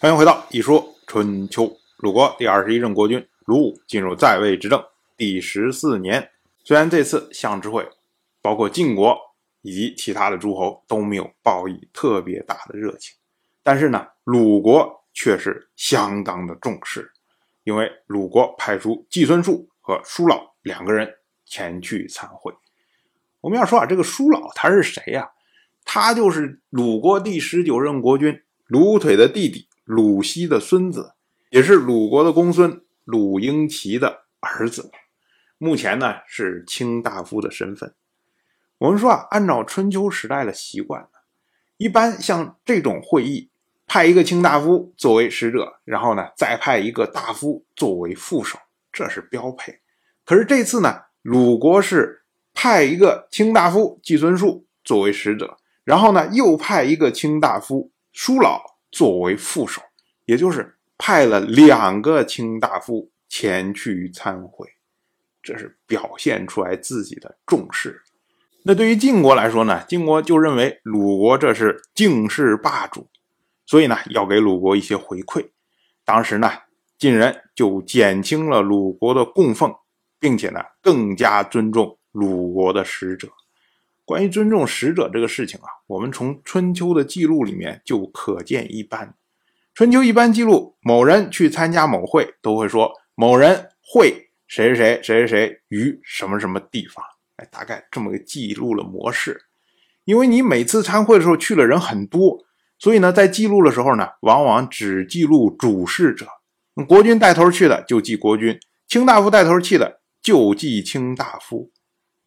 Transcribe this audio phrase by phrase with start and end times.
[0.00, 1.64] 欢迎回到《一说春秋》。
[1.96, 4.80] 鲁国第二十一任国君鲁武进入在位执政
[5.16, 6.30] 第十四年。
[6.62, 7.84] 虽然这次相知会，
[8.40, 9.18] 包括晋国
[9.60, 13.16] 以及其他的诸侯都没有报以特别大的热情，
[13.64, 17.10] 但是呢，鲁国却是相当的重视，
[17.64, 21.12] 因为鲁国派出季孙树和叔老两个人
[21.44, 22.54] 前去参会。
[23.40, 25.28] 我们要说啊，这个叔老他是谁呀？
[25.84, 29.66] 他就是鲁国第十九任国君鲁腿的弟弟。
[29.88, 31.14] 鲁西的孙子，
[31.48, 34.90] 也是鲁国的公孙鲁婴齐的儿子，
[35.56, 37.94] 目前呢是卿大夫的身份。
[38.76, 41.08] 我们说啊，按照春秋时代的习惯，
[41.78, 43.48] 一般像这种会议，
[43.86, 48.58] 派一个卿大夫作为使者，然后呢再派一个大夫作为副手，
[48.92, 49.80] 这是标配。
[50.26, 58.76] 可是这次呢，鲁国是派一个卿大夫季孙树作为使者，然后呢又派一个卿大夫叔老。
[58.90, 59.82] 作为副手，
[60.24, 64.68] 也就是派了两个卿大夫前去参会，
[65.42, 68.02] 这是表现出来自己的重视。
[68.64, 69.84] 那对于晋国来说呢？
[69.88, 73.08] 晋国就认为鲁国这是敬事霸主，
[73.64, 75.48] 所以呢要给鲁国一些回馈。
[76.04, 76.50] 当时呢，
[76.98, 79.74] 晋人就减轻了鲁国的供奉，
[80.18, 83.28] 并且呢更加尊重鲁国的使者。
[84.08, 89.14] 关于尊重使者这个事情啊，我们从春秋的记录里面就可见一斑。
[89.74, 97.04] 春秋一般记录某人去参加某会，都会说某人会谁谁谁谁谁谁于什么什么地方，
[97.36, 99.42] 哎，大概这么个记录的模式。
[100.06, 102.46] 因为你每次参会的时候去的人很多，
[102.78, 106.26] 所以呢，在记录的时候呢，往往只记录主事者。
[106.88, 111.70] 国君带头去的就记国君，卿大夫带头去的就记卿大夫。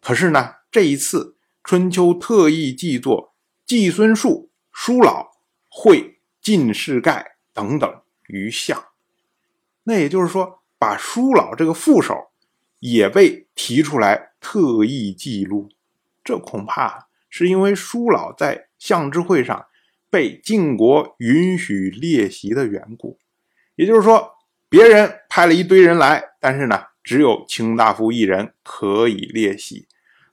[0.00, 1.35] 可是呢，这一次。
[1.66, 5.32] 春秋特意记作季孙树、叔老、
[5.68, 8.84] 会晋士盖等等于相，
[9.82, 12.30] 那也就是说，把叔老这个副手
[12.78, 15.68] 也被提出来特意记录。
[16.22, 19.66] 这恐怕是因为叔老在相知会上
[20.08, 23.18] 被晋国允许列席的缘故。
[23.74, 24.36] 也就是说，
[24.68, 29.88] 别人派了一堆人来，但是呢，只有卿大夫一人可以列席。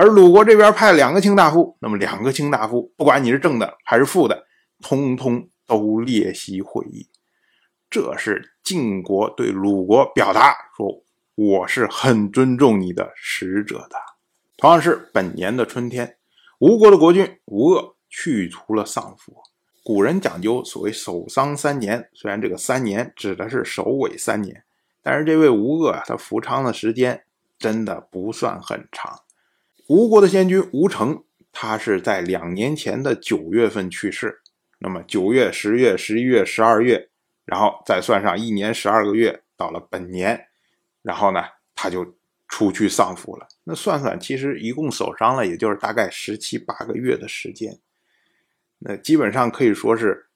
[0.00, 4.46] 而鲁国这边派两个卿大夫，那么两个卿大夫，不管你是正的还是副的，
[4.80, 7.08] 通通都列席会议。
[7.90, 11.02] 这是晋国对鲁国表达说，
[11.34, 13.96] 我是很尊重你的使者的。
[14.56, 16.16] 同样是本年的春天，
[16.60, 19.36] 吴国的国君吴恶去除了丧服。
[19.82, 24.62] 古人讲究所谓守丧三年，虽然这个三年指的是首尾三年，
[25.02, 27.24] 但是这位吴恶啊，他服昌的时间
[27.58, 29.22] 真的不算很长。
[29.88, 34.42] 吴国的先君吴成，他是在两年前的九月份去世。
[34.80, 37.08] 那么九月、十月、十一月、十二月，
[37.46, 40.48] 然后再算上一年十二个月，到了本年，
[41.00, 41.42] 然后呢，
[41.74, 43.48] 他就出去丧服了。
[43.64, 47.78] 那算算，其实一共守丧了，也就是大概十七八个月的时间。
[48.80, 50.28] 那基本上可以说是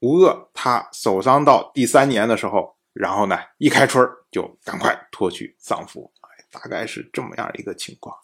[0.00, 6.12] 吴恶他守丧到第三年的时候，然后呢，一开春就赶快脱去丧服，
[6.50, 8.14] 大概是这么样一个情况。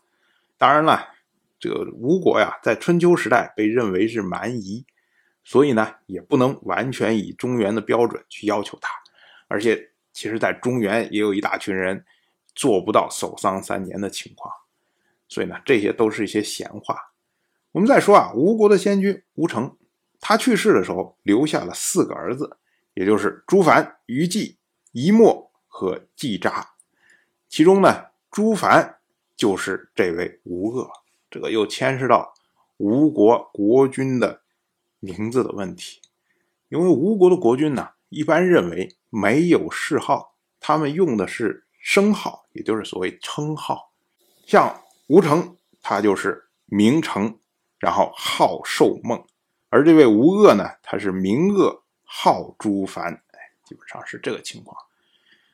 [0.59, 1.15] 当然了，
[1.61, 4.85] 这个吴国呀，在春秋时代被认为是蛮夷，
[5.45, 8.91] 所以呢，也不能完全以中原的标准去要求他。
[9.47, 12.05] 而且，其实，在中原也有一大群人
[12.57, 14.53] 做不到守丧三年的情况。
[15.29, 17.13] 所以呢，这些都是一些闲话。
[17.71, 19.77] 我们再说啊，吴国的先君吴成，
[20.21, 22.59] 他去世的时候留下了四个儿子，
[22.95, 24.59] 也就是朱凡、于季、
[24.91, 26.71] 夷墨和季札。
[27.49, 28.97] 其中呢，朱凡。
[29.39, 30.91] 就是这位吴恶，
[31.31, 32.35] 这个又牵涉到
[32.77, 34.43] 吴国国君的
[34.99, 36.01] 名字的问题。
[36.69, 43.93] 因为吴国的国君呢，一般认为没有谥号，他们用的是生号，也就是所谓称号。
[44.45, 47.39] 像吴成，他就是名成，
[47.79, 49.21] 然后号寿梦；
[49.69, 53.15] 而这位吴恶呢，他是名恶，号朱凡。
[53.15, 54.77] 哎，基本上是这个情况。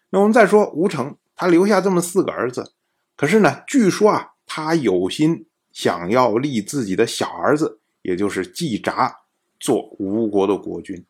[0.08, 2.72] 那我们再说吴成，他留下这么四个儿子。
[3.16, 9.20] 可是呢，据说啊，他有心想要立自己的小儿子，也就是季札
[9.60, 11.04] 做吴国的国君。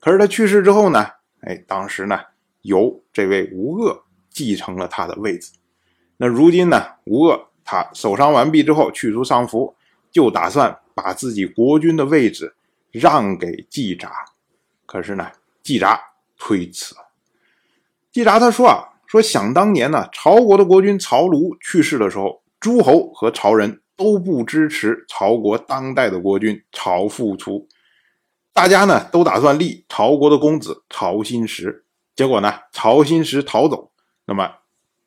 [0.00, 1.06] 可是他去世之后呢，
[1.42, 2.20] 哎，当时呢，
[2.62, 5.52] 由这位吴恶继承了他的位子。
[6.16, 9.76] 那如今呢，吴恶他守丧完毕之后，去除丧服，
[10.10, 12.56] 就打算把自己国君的位置
[12.90, 14.10] 让给季札。
[14.86, 15.30] 可是呢，
[15.62, 16.00] 季札
[16.36, 16.96] 推辞。
[18.10, 18.90] 季札他说啊。
[19.14, 27.68] 说想当年呢，曹国的国君曹庐去世的时候，诸侯和曹人都不支持曹国当代的国君曹复初。
[28.52, 31.84] 大家呢都打算立曹国的公子曹新石，
[32.16, 33.92] 结果呢曹新石逃走，
[34.24, 34.50] 那么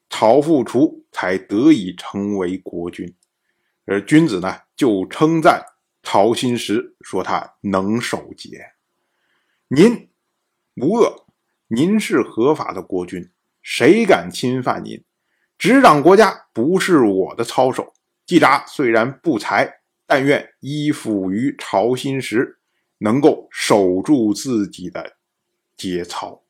[0.09, 3.13] 曹复除才得以成为国君。
[3.83, 5.61] 而君子呢就称赞
[6.01, 8.71] 曹新石，说他能守节。
[9.67, 10.07] 您
[10.77, 11.25] 无恶，
[11.67, 13.29] 您是合法的国君，
[13.69, 15.03] 谁敢侵犯您？
[15.57, 17.93] 执掌国家不是我的操守。
[18.25, 22.59] 季札虽然不才，但愿依附于曹新时，
[22.99, 25.17] 能够守住自己的
[25.75, 26.41] 节操。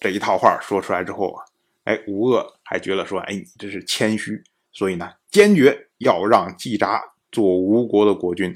[0.00, 1.44] 这一套话说出来之后啊，
[1.84, 4.42] 哎，吴恶还觉得说，哎，你这是谦虚，
[4.72, 7.00] 所以呢，坚决要让季札
[7.30, 8.52] 做吴国的国君。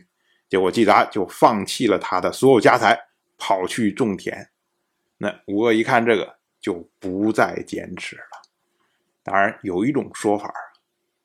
[0.49, 2.99] 结果季札就放弃了他的所有家财，
[3.39, 4.51] 跑去种田。
[5.19, 8.23] 那吴恶一看这个，就不再坚持了。
[9.23, 10.53] 当然，有一种说法。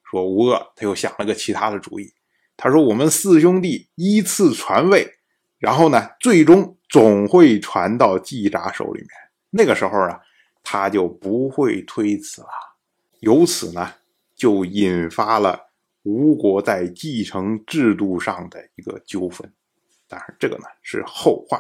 [0.04, 2.14] 说吴恶，他又想了个其他的主意。
[2.56, 5.18] 他说：“我们四兄弟依次传位，
[5.58, 9.10] 然后呢，最终总会传到季札手里面。
[9.50, 10.22] 那个时候啊，
[10.62, 12.48] 他就不会推辞了。
[13.22, 13.96] 由此呢，
[14.36, 15.72] 就引发了
[16.04, 19.52] 吴国在继承制度上的一个纠纷。
[20.08, 21.60] 当然，这个呢是后话。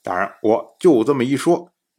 [0.00, 1.71] 当然，我就这么一说，